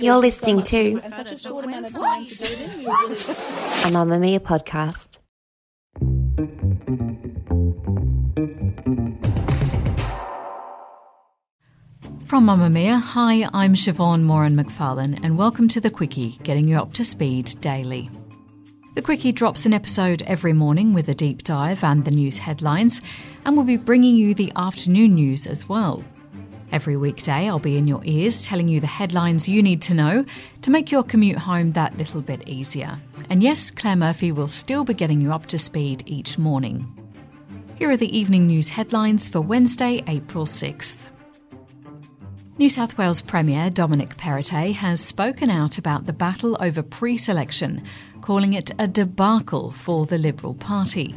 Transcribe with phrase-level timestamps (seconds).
[0.00, 1.00] You're listening to a
[3.90, 5.18] Mamamia podcast.
[12.24, 16.94] From Mamamia, hi, I'm Siobhan Moran McFarlane, and welcome to The Quicky, getting you up
[16.94, 18.08] to speed daily.
[18.94, 23.02] The Quicky drops an episode every morning with a deep dive and the news headlines,
[23.44, 26.02] and we'll be bringing you the afternoon news as well.
[26.72, 30.24] Every weekday, I'll be in your ears telling you the headlines you need to know
[30.62, 32.96] to make your commute home that little bit easier.
[33.28, 36.86] And yes, Claire Murphy will still be getting you up to speed each morning.
[37.76, 41.10] Here are the evening news headlines for Wednesday, April 6th.
[42.56, 47.82] New South Wales Premier Dominic Perrottet has spoken out about the battle over pre selection,
[48.20, 51.16] calling it a debacle for the Liberal Party.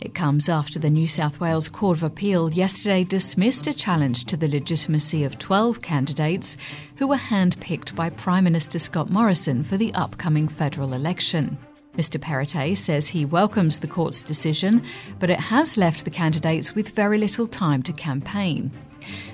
[0.00, 4.36] It comes after the New South Wales Court of Appeal yesterday dismissed a challenge to
[4.36, 6.56] the legitimacy of 12 candidates
[6.96, 11.58] who were handpicked by Prime Minister Scott Morrison for the upcoming federal election.
[11.98, 12.18] Mr.
[12.18, 14.82] Perrottet says he welcomes the court's decision,
[15.18, 18.70] but it has left the candidates with very little time to campaign.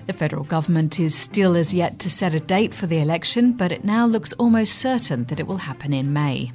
[0.07, 3.71] The federal government is still as yet to set a date for the election, but
[3.71, 6.51] it now looks almost certain that it will happen in May.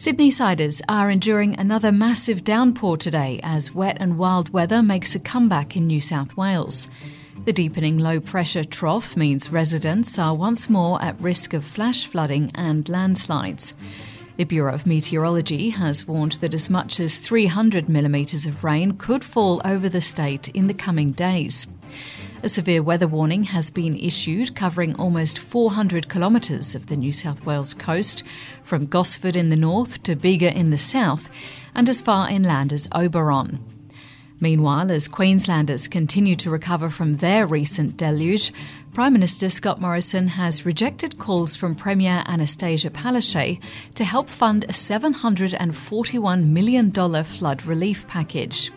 [0.00, 5.20] Sydney siders are enduring another massive downpour today as wet and wild weather makes a
[5.20, 6.88] comeback in New South Wales.
[7.44, 12.50] The deepening low pressure trough means residents are once more at risk of flash flooding
[12.54, 13.76] and landslides.
[14.38, 19.22] The Bureau of Meteorology has warned that as much as 300 millimetres of rain could
[19.22, 21.66] fall over the state in the coming days.
[22.42, 27.44] A severe weather warning has been issued covering almost 400 kilometres of the New South
[27.44, 28.22] Wales coast,
[28.64, 31.28] from Gosford in the north to Bega in the south,
[31.74, 33.58] and as far inland as Oberon.
[34.40, 38.54] Meanwhile, as Queenslanders continue to recover from their recent deluge,
[38.92, 43.62] Prime Minister Scott Morrison has rejected calls from Premier Annastacia Palaszczuk
[43.94, 46.90] to help fund a $741 million
[47.22, 48.72] flood relief package.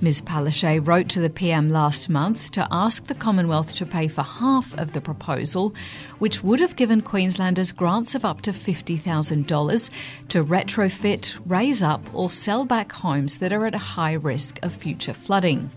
[0.00, 0.22] Ms.
[0.22, 4.72] Palaszczuk wrote to the PM last month to ask the Commonwealth to pay for half
[4.78, 5.74] of the proposal,
[6.18, 9.90] which would have given Queenslanders grants of up to $50,000
[10.28, 14.72] to retrofit, raise up, or sell back homes that are at a high risk of
[14.72, 15.70] future flooding.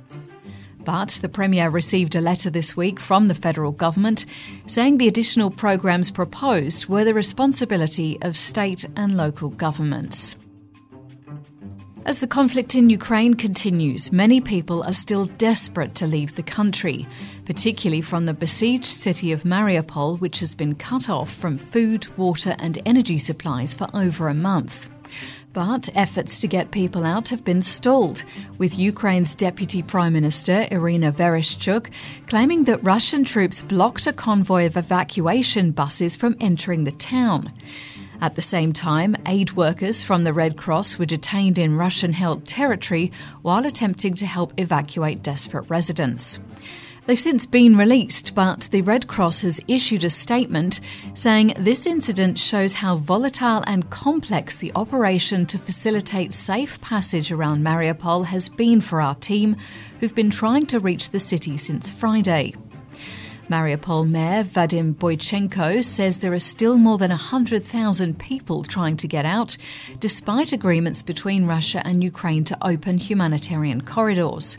[0.85, 4.25] But the Premier received a letter this week from the federal government
[4.67, 10.37] saying the additional programs proposed were the responsibility of state and local governments.
[12.05, 17.07] As the conflict in Ukraine continues, many people are still desperate to leave the country,
[17.45, 22.55] particularly from the besieged city of Mariupol, which has been cut off from food, water,
[22.59, 24.91] and energy supplies for over a month.
[25.55, 28.25] But efforts to get people out have been stalled,
[28.57, 31.91] with Ukraine's Deputy Prime Minister Irina Vereshchuk
[32.27, 37.53] claiming that Russian troops blocked a convoy of evacuation buses from entering the town.
[38.19, 42.45] At the same time, aid workers from the Red Cross were detained in Russian held
[42.45, 46.37] territory while attempting to help evacuate desperate residents.
[47.05, 50.79] They've since been released, but the Red Cross has issued a statement
[51.13, 57.63] saying this incident shows how volatile and complex the operation to facilitate safe passage around
[57.63, 59.55] Mariupol has been for our team,
[59.99, 62.55] who've been trying to reach the city since Friday.
[63.51, 69.25] Mariupol Mayor Vadim Boychenko says there are still more than 100,000 people trying to get
[69.25, 69.57] out,
[69.99, 74.57] despite agreements between Russia and Ukraine to open humanitarian corridors.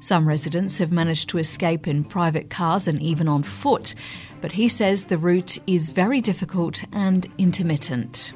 [0.00, 3.94] Some residents have managed to escape in private cars and even on foot,
[4.40, 8.32] but he says the route is very difficult and intermittent.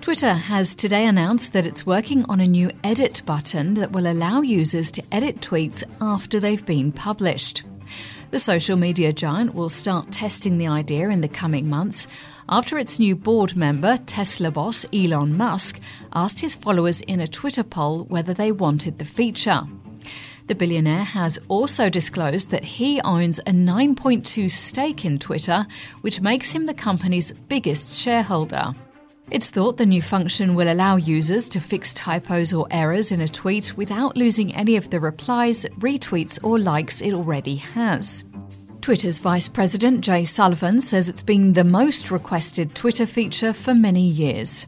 [0.00, 4.40] Twitter has today announced that it's working on a new edit button that will allow
[4.40, 7.64] users to edit tweets after they've been published.
[8.30, 12.06] The social media giant will start testing the idea in the coming months
[12.48, 15.80] after its new board member, Tesla boss Elon Musk,
[16.12, 19.62] asked his followers in a Twitter poll whether they wanted the feature.
[20.50, 25.64] The billionaire has also disclosed that he owns a 9.2 stake in Twitter,
[26.00, 28.74] which makes him the company's biggest shareholder.
[29.30, 33.28] It's thought the new function will allow users to fix typos or errors in a
[33.28, 38.24] tweet without losing any of the replies, retweets, or likes it already has.
[38.80, 44.02] Twitter's Vice President Jay Sullivan says it's been the most requested Twitter feature for many
[44.02, 44.66] years.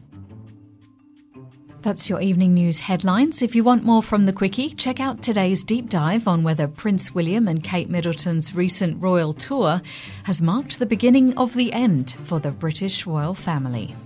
[1.83, 3.41] That's your evening news headlines.
[3.41, 7.13] If you want more from the Quicky, check out today's deep dive on whether Prince
[7.13, 9.81] William and Kate Middleton's recent royal tour
[10.23, 13.97] has marked the beginning of the end for the British royal family.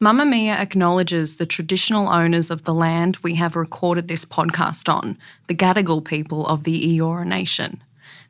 [0.00, 5.18] Mamamia acknowledges the traditional owners of the land we have recorded this podcast on,
[5.48, 7.82] the Gadigal people of the Eora Nation.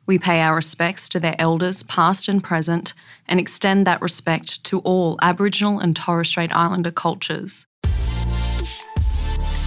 [0.07, 2.95] We pay our respects to their elders, past and present,
[3.27, 7.67] and extend that respect to all Aboriginal and Torres Strait Islander cultures.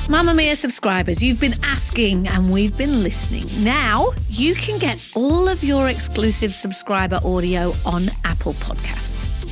[0.09, 3.45] Mamamia subscribers, you've been asking and we've been listening.
[3.65, 9.12] Now you can get all of your exclusive subscriber audio on Apple Podcasts.